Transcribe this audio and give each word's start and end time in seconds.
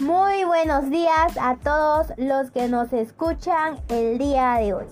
Muy 0.00 0.44
buenos 0.44 0.90
días 0.90 1.36
a 1.40 1.56
todos 1.56 2.12
los 2.16 2.52
que 2.52 2.68
nos 2.68 2.92
escuchan 2.92 3.80
el 3.88 4.16
día 4.16 4.54
de 4.54 4.72
hoy. 4.72 4.86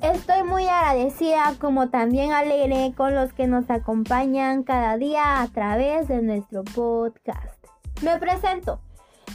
Estoy 0.00 0.42
muy 0.42 0.66
agradecida 0.66 1.54
como 1.60 1.88
también 1.88 2.32
alegre 2.32 2.92
con 2.96 3.14
los 3.14 3.32
que 3.32 3.46
nos 3.46 3.70
acompañan 3.70 4.64
cada 4.64 4.96
día 4.96 5.40
a 5.40 5.46
través 5.46 6.08
de 6.08 6.22
nuestro 6.22 6.64
podcast. 6.64 7.64
Me 8.02 8.18
presento. 8.18 8.80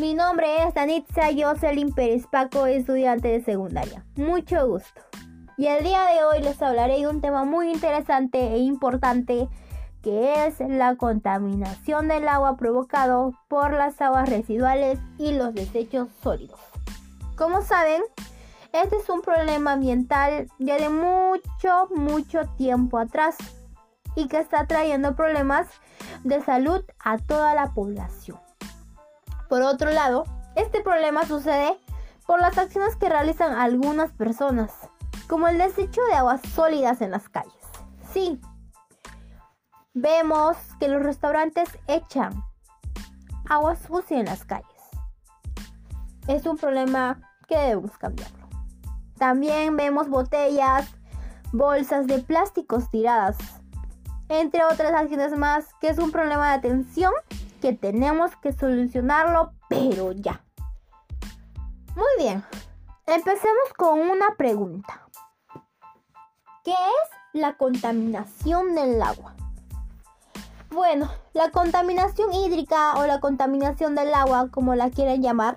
Mi 0.00 0.14
nombre 0.14 0.64
es 0.64 0.74
Danitza 0.74 1.28
Jocelyn 1.32 1.94
Pérez 1.94 2.26
Paco, 2.26 2.66
estudiante 2.66 3.28
de 3.28 3.44
secundaria. 3.44 4.04
Mucho 4.16 4.66
gusto. 4.66 5.02
Y 5.56 5.68
el 5.68 5.84
día 5.84 6.02
de 6.02 6.24
hoy 6.24 6.42
les 6.42 6.60
hablaré 6.60 6.98
de 6.98 7.06
un 7.06 7.20
tema 7.20 7.44
muy 7.44 7.70
interesante 7.70 8.38
e 8.40 8.58
importante 8.58 9.48
que 10.06 10.46
es 10.46 10.60
la 10.60 10.94
contaminación 10.94 12.06
del 12.06 12.28
agua 12.28 12.56
provocado 12.56 13.34
por 13.48 13.72
las 13.72 14.00
aguas 14.00 14.28
residuales 14.28 15.00
y 15.18 15.32
los 15.32 15.52
desechos 15.52 16.06
sólidos. 16.22 16.60
Como 17.36 17.60
saben, 17.60 18.04
este 18.72 18.98
es 18.98 19.10
un 19.10 19.20
problema 19.20 19.72
ambiental 19.72 20.48
ya 20.60 20.76
de 20.76 20.90
mucho, 20.90 21.88
mucho 21.92 22.42
tiempo 22.56 22.98
atrás 22.98 23.36
y 24.14 24.28
que 24.28 24.38
está 24.38 24.68
trayendo 24.68 25.16
problemas 25.16 25.66
de 26.22 26.40
salud 26.40 26.84
a 27.00 27.18
toda 27.18 27.56
la 27.56 27.74
población. 27.74 28.38
Por 29.48 29.62
otro 29.62 29.90
lado, 29.90 30.22
este 30.54 30.82
problema 30.82 31.26
sucede 31.26 31.76
por 32.28 32.40
las 32.40 32.56
acciones 32.58 32.94
que 32.94 33.08
realizan 33.08 33.54
algunas 33.54 34.12
personas, 34.12 34.72
como 35.26 35.48
el 35.48 35.58
desecho 35.58 36.00
de 36.04 36.14
aguas 36.14 36.42
sólidas 36.54 37.00
en 37.00 37.10
las 37.10 37.28
calles. 37.28 37.52
Sí, 38.12 38.40
vemos 39.96 40.58
que 40.78 40.88
los 40.88 41.02
restaurantes 41.02 41.70
echan 41.86 42.44
agua 43.48 43.76
sucia 43.76 44.20
en 44.20 44.26
las 44.26 44.44
calles. 44.44 44.68
Es 46.28 46.44
un 46.44 46.58
problema 46.58 47.18
que 47.48 47.56
debemos 47.56 47.96
cambiarlo. 47.96 48.46
También 49.16 49.74
vemos 49.74 50.10
botellas, 50.10 50.86
bolsas 51.50 52.06
de 52.06 52.18
plásticos 52.18 52.90
tiradas, 52.90 53.38
entre 54.28 54.64
otras 54.64 54.92
acciones 54.92 55.34
más, 55.34 55.72
que 55.80 55.88
es 55.88 55.98
un 55.98 56.12
problema 56.12 56.50
de 56.50 56.56
atención 56.56 57.14
que 57.62 57.72
tenemos 57.72 58.36
que 58.36 58.52
solucionarlo, 58.52 59.54
pero 59.70 60.12
ya. 60.12 60.44
Muy 61.94 62.10
bien, 62.18 62.44
empecemos 63.06 63.72
con 63.78 63.98
una 63.98 64.34
pregunta. 64.36 65.08
¿Qué 66.64 66.72
es 66.72 67.40
la 67.40 67.56
contaminación 67.56 68.74
del 68.74 69.00
agua? 69.00 69.34
Bueno, 70.70 71.08
la 71.32 71.50
contaminación 71.50 72.32
hídrica 72.32 72.94
o 72.96 73.06
la 73.06 73.20
contaminación 73.20 73.94
del 73.94 74.12
agua, 74.12 74.48
como 74.50 74.74
la 74.74 74.90
quieren 74.90 75.22
llamar, 75.22 75.54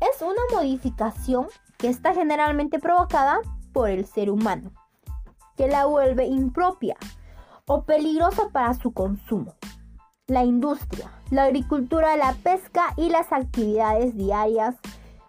es 0.00 0.22
una 0.22 0.42
modificación 0.52 1.46
que 1.78 1.88
está 1.88 2.14
generalmente 2.14 2.78
provocada 2.78 3.40
por 3.72 3.88
el 3.88 4.06
ser 4.06 4.30
humano, 4.30 4.70
que 5.56 5.66
la 5.66 5.86
vuelve 5.86 6.26
impropia 6.26 6.96
o 7.66 7.82
peligrosa 7.84 8.50
para 8.50 8.74
su 8.74 8.92
consumo. 8.92 9.54
La 10.26 10.44
industria, 10.44 11.10
la 11.30 11.44
agricultura, 11.44 12.16
la 12.16 12.34
pesca 12.34 12.92
y 12.96 13.08
las 13.08 13.32
actividades 13.32 14.14
diarias 14.14 14.76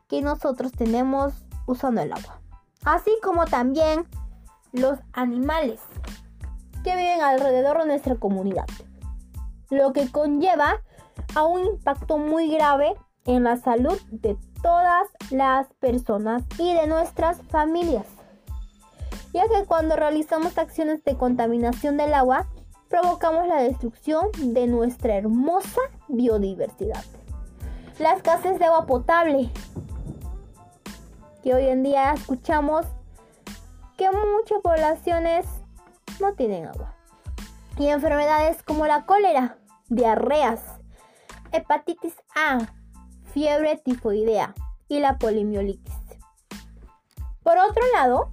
que 0.09 0.21
nosotros 0.21 0.73
tenemos 0.73 1.33
usando 1.67 2.01
el 2.01 2.11
agua. 2.11 2.41
Así 2.83 3.11
como 3.23 3.45
también 3.45 4.05
los 4.73 4.99
animales 5.13 5.79
que 6.83 6.95
viven 6.95 7.21
alrededor 7.21 7.79
de 7.79 7.87
nuestra 7.87 8.15
comunidad 8.15 8.65
lo 9.69 9.93
que 9.93 10.11
conlleva 10.11 10.81
a 11.35 11.43
un 11.43 11.65
impacto 11.65 12.17
muy 12.17 12.51
grave 12.51 12.95
en 13.25 13.43
la 13.43 13.57
salud 13.57 13.99
de 14.11 14.37
todas 14.61 15.07
las 15.29 15.67
personas 15.79 16.43
y 16.57 16.73
de 16.73 16.87
nuestras 16.87 17.41
familias. 17.49 18.05
Ya 19.33 19.43
que 19.47 19.65
cuando 19.65 19.95
realizamos 19.95 20.57
acciones 20.57 21.03
de 21.03 21.15
contaminación 21.15 21.97
del 21.97 22.13
agua, 22.13 22.47
provocamos 22.89 23.47
la 23.47 23.61
destrucción 23.61 24.29
de 24.37 24.65
nuestra 24.65 25.15
hermosa 25.15 25.81
biodiversidad. 26.07 27.03
La 27.99 28.13
escasez 28.13 28.57
de 28.57 28.65
agua 28.65 28.87
potable, 28.87 29.51
que 31.43 31.53
hoy 31.53 31.67
en 31.67 31.83
día 31.83 32.13
escuchamos 32.13 32.85
que 33.97 34.09
muchas 34.09 34.59
poblaciones 34.63 35.45
no 36.19 36.33
tienen 36.33 36.65
agua. 36.65 36.95
Y 37.77 37.87
enfermedades 37.87 38.63
como 38.63 38.87
la 38.87 39.05
cólera, 39.05 39.58
diarreas, 39.89 40.61
hepatitis 41.51 42.15
A, 42.35 42.59
fiebre 43.33 43.77
tifoidea 43.77 44.53
y 44.87 44.99
la 44.99 45.17
polimiolitis. 45.17 45.95
Por 47.43 47.57
otro 47.57 47.83
lado, 47.93 48.31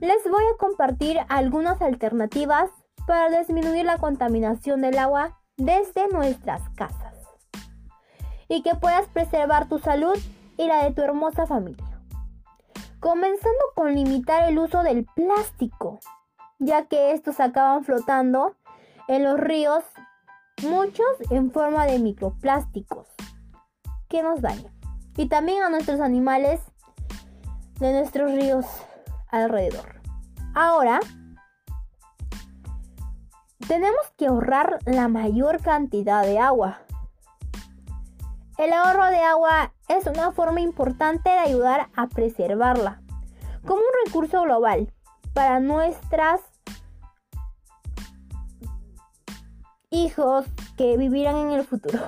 les 0.00 0.22
voy 0.30 0.44
a 0.54 0.56
compartir 0.58 1.18
algunas 1.28 1.82
alternativas 1.82 2.70
para 3.06 3.36
disminuir 3.38 3.84
la 3.84 3.98
contaminación 3.98 4.80
del 4.80 4.98
agua 4.98 5.38
desde 5.56 6.08
nuestras 6.08 6.68
casas 6.70 7.14
y 8.48 8.62
que 8.62 8.74
puedas 8.74 9.08
preservar 9.08 9.68
tu 9.68 9.78
salud 9.78 10.16
y 10.56 10.66
la 10.66 10.84
de 10.84 10.92
tu 10.92 11.02
hermosa 11.02 11.46
familia. 11.46 11.84
Comenzando 13.00 13.64
con 13.74 13.94
limitar 13.94 14.48
el 14.48 14.58
uso 14.58 14.82
del 14.82 15.04
plástico, 15.04 16.00
ya 16.58 16.86
que 16.86 17.12
estos 17.12 17.40
acaban 17.40 17.84
flotando 17.84 18.56
en 19.06 19.24
los 19.24 19.38
ríos 19.38 19.84
muchos 20.62 21.06
en 21.30 21.50
forma 21.50 21.86
de 21.86 21.98
microplásticos 21.98 23.08
que 24.08 24.22
nos 24.22 24.40
dañan. 24.40 24.72
Y 25.16 25.28
también 25.28 25.62
a 25.62 25.70
nuestros 25.70 26.00
animales 26.00 26.60
de 27.78 27.92
nuestros 27.92 28.32
ríos 28.32 28.66
alrededor. 29.28 30.00
Ahora, 30.54 31.00
tenemos 33.66 34.00
que 34.16 34.26
ahorrar 34.26 34.78
la 34.86 35.08
mayor 35.08 35.60
cantidad 35.60 36.24
de 36.24 36.38
agua. 36.38 36.78
El 38.56 38.72
ahorro 38.72 39.06
de 39.06 39.22
agua 39.22 39.72
es 39.88 40.06
una 40.06 40.32
forma 40.32 40.60
importante 40.60 41.30
de 41.30 41.38
ayudar 41.38 41.88
a 41.94 42.08
preservarla 42.08 43.00
como 43.64 43.80
un 43.80 44.06
recurso 44.06 44.42
global 44.42 44.92
para 45.34 45.60
nuestras 45.60 46.40
hijos 49.90 50.46
que 50.76 50.96
vivirán 50.96 51.36
en 51.36 51.50
el 51.50 51.64
futuro. 51.64 51.98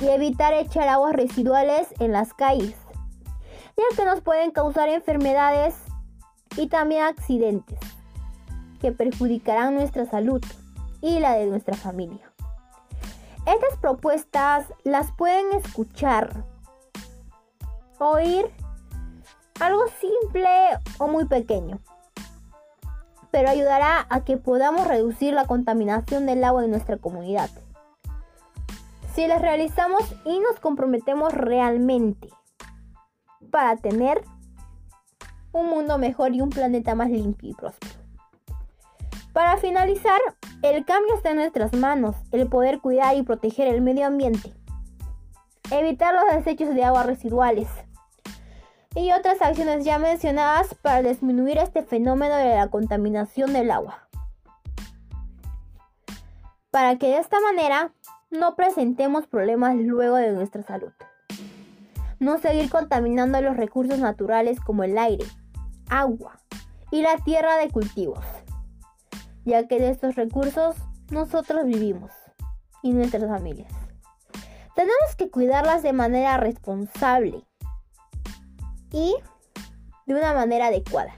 Y 0.00 0.08
evitar 0.08 0.54
echar 0.54 0.88
aguas 0.88 1.14
residuales 1.14 1.88
en 1.98 2.12
las 2.12 2.32
calles, 2.34 2.76
ya 3.76 3.96
que 3.96 4.04
nos 4.04 4.20
pueden 4.20 4.52
causar 4.52 4.88
enfermedades 4.88 5.74
y 6.56 6.68
también 6.68 7.02
accidentes 7.02 7.80
que 8.80 8.92
perjudicarán 8.92 9.74
nuestra 9.74 10.06
salud 10.06 10.40
y 11.00 11.18
la 11.18 11.32
de 11.32 11.46
nuestra 11.46 11.76
familia. 11.76 12.32
Estas 13.44 13.78
propuestas 13.80 14.66
las 14.84 15.10
pueden 15.12 15.52
escuchar, 15.52 16.44
oír 17.98 18.46
algo 19.58 19.84
simple 20.00 20.48
o 20.98 21.08
muy 21.08 21.24
pequeño 21.24 21.80
pero 23.30 23.48
ayudará 23.48 24.06
a 24.10 24.24
que 24.24 24.36
podamos 24.36 24.86
reducir 24.86 25.34
la 25.34 25.46
contaminación 25.46 26.26
del 26.26 26.44
agua 26.44 26.64
en 26.64 26.70
nuestra 26.70 26.96
comunidad. 26.96 27.50
Si 29.14 29.26
las 29.26 29.42
realizamos 29.42 30.02
y 30.24 30.38
nos 30.38 30.60
comprometemos 30.60 31.32
realmente 31.32 32.28
para 33.50 33.76
tener 33.76 34.22
un 35.52 35.66
mundo 35.66 35.98
mejor 35.98 36.34
y 36.34 36.40
un 36.40 36.50
planeta 36.50 36.94
más 36.94 37.10
limpio 37.10 37.50
y 37.50 37.54
próspero. 37.54 37.94
Para 39.32 39.56
finalizar, 39.56 40.20
el 40.62 40.84
cambio 40.84 41.14
está 41.14 41.30
en 41.30 41.36
nuestras 41.36 41.72
manos, 41.72 42.16
el 42.32 42.48
poder 42.48 42.80
cuidar 42.80 43.16
y 43.16 43.22
proteger 43.22 43.68
el 43.68 43.80
medio 43.80 44.06
ambiente, 44.06 44.52
evitar 45.70 46.14
los 46.14 46.24
desechos 46.34 46.74
de 46.74 46.84
agua 46.84 47.04
residuales, 47.04 47.68
y 48.98 49.12
otras 49.12 49.40
acciones 49.40 49.84
ya 49.84 50.00
mencionadas 50.00 50.74
para 50.74 51.08
disminuir 51.08 51.58
este 51.58 51.84
fenómeno 51.84 52.34
de 52.34 52.56
la 52.56 52.68
contaminación 52.68 53.52
del 53.52 53.70
agua. 53.70 54.08
Para 56.72 56.98
que 56.98 57.06
de 57.06 57.18
esta 57.18 57.38
manera 57.40 57.92
no 58.30 58.56
presentemos 58.56 59.28
problemas 59.28 59.76
luego 59.76 60.16
de 60.16 60.32
nuestra 60.32 60.62
salud. 60.62 60.92
No 62.18 62.38
seguir 62.38 62.68
contaminando 62.70 63.40
los 63.40 63.56
recursos 63.56 64.00
naturales 64.00 64.58
como 64.58 64.82
el 64.82 64.98
aire, 64.98 65.24
agua 65.88 66.40
y 66.90 67.02
la 67.02 67.16
tierra 67.18 67.56
de 67.56 67.70
cultivos, 67.70 68.24
ya 69.44 69.68
que 69.68 69.78
de 69.78 69.90
estos 69.90 70.16
recursos 70.16 70.74
nosotros 71.10 71.64
vivimos 71.66 72.10
y 72.82 72.92
nuestras 72.92 73.28
familias. 73.28 73.72
Tenemos 74.74 75.14
que 75.16 75.30
cuidarlas 75.30 75.84
de 75.84 75.92
manera 75.92 76.36
responsable 76.36 77.47
y 78.92 79.14
de 80.06 80.14
una 80.14 80.32
manera 80.32 80.66
adecuada. 80.66 81.14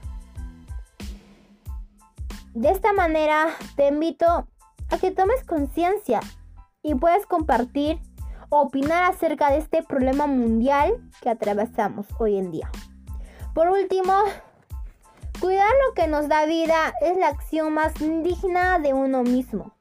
De 2.53 2.69
esta 2.69 2.91
manera 2.91 3.47
te 3.75 3.87
invito 3.87 4.47
a 4.89 4.97
que 4.97 5.11
tomes 5.11 5.43
conciencia 5.45 6.19
y 6.83 6.95
puedas 6.95 7.25
compartir 7.25 7.99
opinar 8.49 9.05
acerca 9.05 9.49
de 9.49 9.59
este 9.59 9.81
problema 9.81 10.27
mundial 10.27 11.01
que 11.21 11.29
atravesamos 11.29 12.05
hoy 12.19 12.37
en 12.37 12.51
día. 12.51 12.69
Por 13.53 13.69
último, 13.69 14.13
cuidar 15.39 15.71
lo 15.87 15.93
que 15.93 16.07
nos 16.07 16.27
da 16.27 16.45
vida 16.45 16.93
es 17.01 17.17
la 17.17 17.29
acción 17.29 17.73
más 17.73 17.93
digna 17.95 18.79
de 18.79 18.93
uno 18.93 19.23
mismo. 19.23 19.73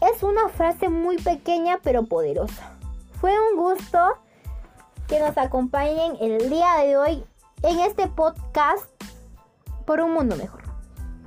Es 0.00 0.22
una 0.22 0.48
frase 0.48 0.88
muy 0.88 1.16
pequeña 1.16 1.80
pero 1.82 2.04
poderosa. 2.04 2.78
Fue 3.20 3.32
un 3.50 3.56
gusto 3.56 4.18
que 5.12 5.20
nos 5.20 5.36
acompañen 5.36 6.16
el 6.22 6.48
día 6.48 6.76
de 6.76 6.96
hoy 6.96 7.24
en 7.62 7.80
este 7.80 8.06
podcast 8.06 8.86
por 9.84 10.00
un 10.00 10.14
mundo 10.14 10.36
mejor. 10.36 10.62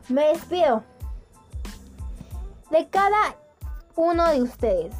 Me 0.09 0.29
despido 0.29 0.83
de 2.71 2.89
cada 2.89 3.35
uno 3.95 4.27
de 4.29 4.41
ustedes 4.41 4.95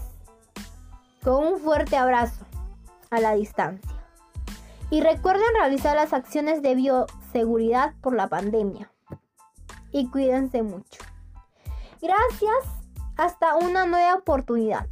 con 1.23 1.47
un 1.47 1.59
fuerte 1.59 1.97
abrazo 1.97 2.45
a 3.09 3.19
la 3.19 3.33
distancia. 3.33 3.89
Y 4.91 5.01
recuerden 5.01 5.55
realizar 5.57 5.95
las 5.95 6.13
acciones 6.13 6.61
de 6.61 6.75
bioseguridad 6.75 7.95
por 8.01 8.15
la 8.15 8.27
pandemia. 8.27 8.91
Y 9.93 10.09
cuídense 10.11 10.61
mucho. 10.61 11.01
Gracias. 12.03 12.83
Hasta 13.17 13.55
una 13.55 13.87
nueva 13.87 14.13
oportunidad. 14.13 14.85